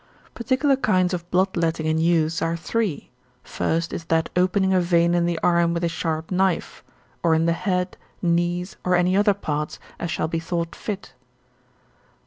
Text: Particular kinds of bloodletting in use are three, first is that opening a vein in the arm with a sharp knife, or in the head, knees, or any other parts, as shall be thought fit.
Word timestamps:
Particular 0.33 0.77
kinds 0.77 1.13
of 1.13 1.29
bloodletting 1.29 1.85
in 1.85 1.99
use 1.99 2.41
are 2.41 2.55
three, 2.57 3.11
first 3.43 3.93
is 3.93 4.05
that 4.05 4.31
opening 4.35 4.73
a 4.73 4.81
vein 4.81 5.13
in 5.13 5.27
the 5.27 5.37
arm 5.43 5.75
with 5.75 5.83
a 5.83 5.87
sharp 5.87 6.31
knife, 6.31 6.83
or 7.21 7.35
in 7.35 7.45
the 7.45 7.53
head, 7.53 7.97
knees, 8.19 8.77
or 8.83 8.95
any 8.95 9.15
other 9.15 9.35
parts, 9.35 9.77
as 9.99 10.09
shall 10.09 10.27
be 10.27 10.39
thought 10.39 10.75
fit. 10.75 11.13